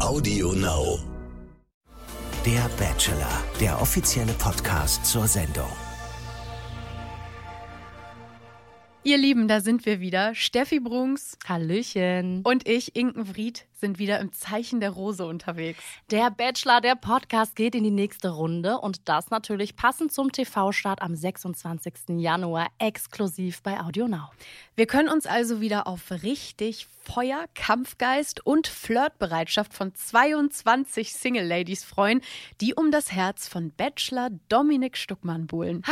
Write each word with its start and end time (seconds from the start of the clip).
Audio 0.00 0.52
Now. 0.52 1.00
Der 2.46 2.70
Bachelor, 2.78 3.42
der 3.60 3.82
offizielle 3.82 4.32
Podcast 4.34 5.04
zur 5.04 5.26
Sendung. 5.26 5.87
Ihr 9.08 9.16
Lieben, 9.16 9.48
da 9.48 9.62
sind 9.62 9.86
wir 9.86 10.00
wieder. 10.00 10.34
Steffi 10.34 10.80
Brunks 10.80 11.38
Hallöchen. 11.48 12.42
und 12.44 12.68
ich, 12.68 12.94
Inken 12.94 13.24
Vried, 13.24 13.64
sind 13.72 13.98
wieder 13.98 14.20
im 14.20 14.34
Zeichen 14.34 14.80
der 14.80 14.90
Rose 14.90 15.24
unterwegs. 15.24 15.82
Der 16.10 16.30
Bachelor, 16.30 16.82
der 16.82 16.94
Podcast 16.94 17.56
geht 17.56 17.74
in 17.74 17.84
die 17.84 17.90
nächste 17.90 18.28
Runde 18.28 18.76
und 18.76 19.08
das 19.08 19.30
natürlich 19.30 19.76
passend 19.76 20.12
zum 20.12 20.30
TV-Start 20.30 21.00
am 21.00 21.14
26. 21.14 22.18
Januar 22.18 22.66
exklusiv 22.78 23.62
bei 23.62 23.80
Audio 23.80 24.08
Now. 24.08 24.28
Wir 24.76 24.86
können 24.86 25.08
uns 25.08 25.24
also 25.24 25.62
wieder 25.62 25.86
auf 25.86 26.10
richtig 26.22 26.86
Feuer, 27.00 27.46
Kampfgeist 27.54 28.44
und 28.44 28.66
Flirtbereitschaft 28.66 29.72
von 29.72 29.94
22 29.94 31.14
Single-Ladies 31.14 31.82
freuen, 31.82 32.20
die 32.60 32.74
um 32.74 32.90
das 32.90 33.12
Herz 33.12 33.48
von 33.48 33.70
Bachelor 33.70 34.28
Dominik 34.50 34.98
Stuckmann 34.98 35.46
buhlen. 35.46 35.82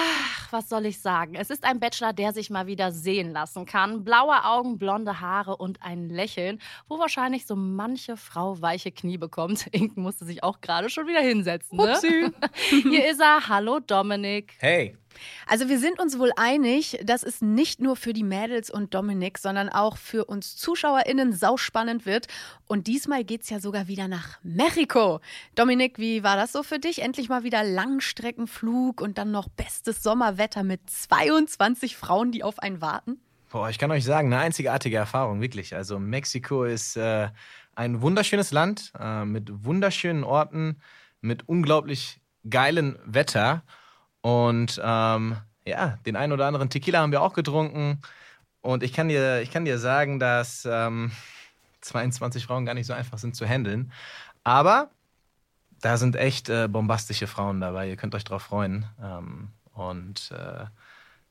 Ach, 0.46 0.52
was 0.52 0.68
soll 0.68 0.86
ich 0.86 1.00
sagen? 1.00 1.34
Es 1.34 1.50
ist 1.50 1.64
ein 1.64 1.80
Bachelor, 1.80 2.12
der 2.12 2.32
sich 2.32 2.50
mal 2.50 2.68
wieder 2.68 2.92
sehen 2.92 3.32
lassen 3.32 3.66
kann. 3.66 4.04
Blaue 4.04 4.44
Augen, 4.44 4.78
blonde 4.78 5.20
Haare 5.20 5.56
und 5.56 5.82
ein 5.82 6.08
Lächeln, 6.08 6.60
wo 6.88 7.00
wahrscheinlich 7.00 7.46
so 7.46 7.56
manche 7.56 8.16
Frau 8.16 8.60
weiche 8.60 8.92
Knie 8.92 9.18
bekommt. 9.18 9.66
Inken 9.72 10.02
musste 10.02 10.24
sich 10.24 10.44
auch 10.44 10.60
gerade 10.60 10.88
schon 10.88 11.08
wieder 11.08 11.20
hinsetzen. 11.20 11.78
Ne? 11.78 11.98
Hier 12.82 13.10
ist 13.10 13.20
er. 13.20 13.48
Hallo 13.48 13.80
Dominik. 13.80 14.54
Hey, 14.58 14.96
Also 15.46 15.68
wir 15.68 15.78
sind 15.78 16.00
uns 16.00 16.18
wohl 16.18 16.30
einig, 16.36 16.98
dass 17.04 17.22
es 17.22 17.42
nicht 17.42 17.80
nur 17.80 17.96
für 17.96 18.12
die 18.12 18.22
Mädels 18.22 18.70
und 18.70 18.94
Dominik, 18.94 19.38
sondern 19.38 19.68
auch 19.68 19.96
für 19.96 20.24
uns 20.24 20.56
ZuschauerInnen 20.56 21.32
sauspannend 21.32 22.06
wird. 22.06 22.26
Und 22.66 22.86
diesmal 22.86 23.24
geht's 23.24 23.50
ja 23.50 23.60
sogar 23.60 23.88
wieder 23.88 24.08
nach 24.08 24.38
Mexiko. 24.42 25.20
Dominik, 25.54 25.98
wie 25.98 26.22
war 26.22 26.36
das 26.36 26.52
so 26.52 26.62
für 26.62 26.78
dich? 26.78 27.02
Endlich 27.02 27.28
mal 27.28 27.44
wieder 27.44 27.64
Langstreckenflug 27.64 29.00
und 29.00 29.18
dann 29.18 29.30
noch 29.30 29.48
bestes 29.48 30.02
Sommerwetter 30.02 30.62
mit 30.62 30.80
22 30.88 31.96
Frauen, 31.96 32.32
die 32.32 32.42
auf 32.42 32.58
einen 32.58 32.80
warten? 32.80 33.20
boah, 33.56 33.70
ich 33.70 33.78
kann 33.78 33.90
euch 33.90 34.04
sagen, 34.04 34.30
eine 34.30 34.42
einzigartige 34.42 34.98
Erfahrung, 34.98 35.40
wirklich. 35.40 35.74
Also 35.74 35.98
Mexiko 35.98 36.64
ist 36.64 36.94
äh, 36.98 37.28
ein 37.74 38.02
wunderschönes 38.02 38.52
Land 38.52 38.92
äh, 39.00 39.24
mit 39.24 39.64
wunderschönen 39.64 40.24
Orten, 40.24 40.82
mit 41.22 41.48
unglaublich 41.48 42.20
geilem 42.48 42.98
Wetter. 43.06 43.62
Und 44.26 44.80
ähm, 44.82 45.36
ja, 45.64 45.98
den 46.04 46.16
einen 46.16 46.32
oder 46.32 46.46
anderen 46.46 46.68
Tequila 46.68 46.98
haben 46.98 47.12
wir 47.12 47.22
auch 47.22 47.32
getrunken. 47.32 48.00
Und 48.60 48.82
ich 48.82 48.92
kann 48.92 49.06
dir, 49.06 49.40
ich 49.40 49.52
kann 49.52 49.64
dir 49.64 49.78
sagen, 49.78 50.18
dass 50.18 50.66
ähm, 50.68 51.12
22 51.80 52.44
Frauen 52.44 52.66
gar 52.66 52.74
nicht 52.74 52.88
so 52.88 52.92
einfach 52.92 53.18
sind 53.18 53.36
zu 53.36 53.46
handeln. 53.46 53.92
Aber 54.42 54.90
da 55.80 55.96
sind 55.96 56.16
echt 56.16 56.48
äh, 56.48 56.66
bombastische 56.66 57.28
Frauen 57.28 57.60
dabei. 57.60 57.88
Ihr 57.88 57.94
könnt 57.94 58.16
euch 58.16 58.24
drauf 58.24 58.42
freuen. 58.42 58.86
Ähm, 59.00 59.50
und 59.74 60.32
äh, 60.32 60.64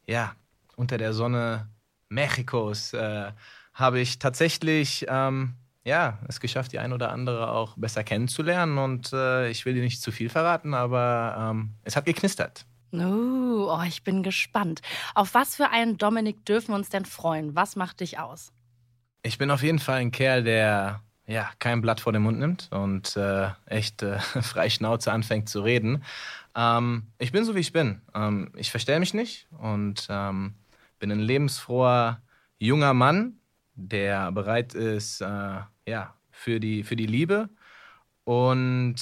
ja, 0.09 0.33
unter 0.77 0.97
der 0.97 1.11
Sonne 1.11 1.67
Mexikos 2.07 2.93
äh, 2.93 3.33
habe 3.73 3.99
ich 3.99 4.19
tatsächlich 4.19 5.05
ähm, 5.09 5.55
ja, 5.83 6.17
es 6.29 6.39
geschafft, 6.39 6.71
die 6.71 6.79
ein 6.79 6.93
oder 6.93 7.11
andere 7.11 7.51
auch 7.51 7.75
besser 7.75 8.05
kennenzulernen. 8.05 8.77
Und 8.77 9.11
äh, 9.11 9.49
ich 9.49 9.65
will 9.65 9.73
dir 9.73 9.83
nicht 9.83 10.01
zu 10.01 10.13
viel 10.13 10.29
verraten, 10.29 10.73
aber 10.73 11.51
ähm, 11.51 11.71
es 11.83 11.97
hat 11.97 12.05
geknistert. 12.05 12.65
Uh, 12.93 13.67
oh, 13.69 13.83
ich 13.87 14.03
bin 14.03 14.23
gespannt. 14.23 14.81
Auf 15.13 15.33
was 15.33 15.55
für 15.55 15.69
einen 15.69 15.97
Dominik 15.97 16.45
dürfen 16.45 16.69
wir 16.69 16.75
uns 16.75 16.89
denn 16.89 17.05
freuen? 17.05 17.55
Was 17.55 17.75
macht 17.75 17.99
dich 17.99 18.19
aus? 18.19 18.51
Ich 19.23 19.37
bin 19.37 19.51
auf 19.51 19.63
jeden 19.63 19.79
Fall 19.79 19.99
ein 19.99 20.11
Kerl, 20.11 20.43
der 20.43 21.01
ja 21.27 21.49
kein 21.59 21.81
Blatt 21.81 21.99
vor 21.99 22.13
den 22.13 22.21
Mund 22.21 22.39
nimmt 22.39 22.69
und 22.71 23.17
äh, 23.17 23.49
echt 23.65 24.03
äh, 24.03 24.19
frei 24.41 24.69
Schnauze 24.69 25.11
anfängt 25.11 25.49
zu 25.49 25.61
reden. 25.61 26.03
Ähm, 26.55 27.07
ich 27.17 27.31
bin 27.31 27.43
so, 27.43 27.55
wie 27.55 27.59
ich 27.59 27.73
bin. 27.73 28.01
Ähm, 28.13 28.51
ich 28.55 28.71
verstelle 28.71 28.99
mich 28.99 29.13
nicht 29.13 29.47
und 29.57 30.07
ähm, 30.09 30.53
bin 30.99 31.11
ein 31.11 31.19
lebensfroher 31.19 32.21
junger 32.59 32.93
Mann, 32.93 33.39
der 33.73 34.31
bereit 34.31 34.73
ist, 34.73 35.21
äh, 35.21 35.59
ja, 35.87 36.13
für 36.31 36.59
die, 36.59 36.83
für 36.83 36.95
die 36.95 37.07
Liebe. 37.07 37.49
Und 38.23 38.95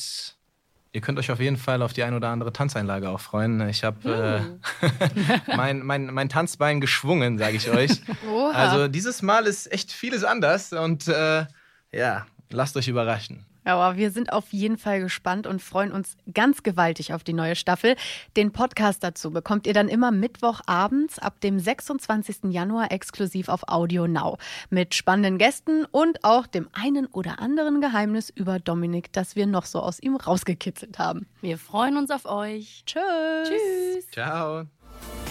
ihr 0.93 1.01
könnt 1.01 1.19
euch 1.19 1.31
auf 1.31 1.39
jeden 1.39 1.57
Fall 1.57 1.81
auf 1.81 1.91
die 1.91 2.03
ein 2.03 2.13
oder 2.13 2.29
andere 2.29 2.53
Tanzeinlage 2.53 3.09
auch 3.09 3.19
freuen. 3.19 3.67
Ich 3.67 3.83
habe 3.83 4.45
äh, 4.81 5.47
mein, 5.57 5.83
mein, 5.83 6.13
mein 6.13 6.29
Tanzbein 6.29 6.79
geschwungen, 6.79 7.37
sage 7.37 7.57
ich 7.57 7.69
euch. 7.69 8.01
Oha. 8.31 8.51
Also 8.51 8.87
dieses 8.87 9.21
Mal 9.21 9.45
ist 9.47 9.71
echt 9.71 9.91
vieles 9.91 10.23
anders 10.23 10.71
und 10.71 11.07
äh, 11.07 11.45
ja, 11.91 12.25
lasst 12.53 12.77
euch 12.77 12.87
überraschen. 12.87 13.45
Ja, 13.65 13.77
aber 13.77 13.97
wir 13.97 14.11
sind 14.11 14.33
auf 14.33 14.51
jeden 14.51 14.77
Fall 14.77 14.99
gespannt 14.99 15.47
und 15.47 15.61
freuen 15.61 15.91
uns 15.91 16.17
ganz 16.33 16.63
gewaltig 16.63 17.13
auf 17.13 17.23
die 17.23 17.33
neue 17.33 17.55
Staffel. 17.55 17.95
Den 18.35 18.51
Podcast 18.51 19.03
dazu 19.03 19.31
bekommt 19.31 19.67
ihr 19.67 19.73
dann 19.73 19.87
immer 19.87 20.11
Mittwochabends 20.11 21.19
ab 21.19 21.39
dem 21.41 21.59
26. 21.59 22.51
Januar 22.51 22.91
exklusiv 22.91 23.47
auf 23.47 23.67
Audio 23.67 24.07
Now. 24.07 24.37
Mit 24.69 24.95
spannenden 24.95 25.37
Gästen 25.37 25.85
und 25.91 26.23
auch 26.23 26.45
dem 26.45 26.67
einen 26.73 27.05
oder 27.07 27.39
anderen 27.39 27.79
Geheimnis 27.79 28.29
über 28.29 28.59
Dominik, 28.59 29.13
das 29.13 29.35
wir 29.35 29.47
noch 29.47 29.65
so 29.65 29.79
aus 29.79 29.99
ihm 30.01 30.15
rausgekitzelt 30.15 30.99
haben. 30.99 31.27
Wir 31.41 31.57
freuen 31.57 31.97
uns 31.97 32.11
auf 32.11 32.25
euch. 32.25 32.83
Tschüss. 32.85 33.03
Tschüss. 33.47 34.11
Ciao. 34.11 34.65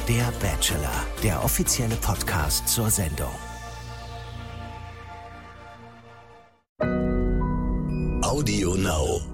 Der 0.08 0.32
Bachelor, 0.40 1.06
der 1.22 1.44
offizielle 1.44 1.94
Podcast 1.96 2.68
zur 2.68 2.90
Sendung. 2.90 3.51
Audio 8.32 8.72
Now. 8.76 9.31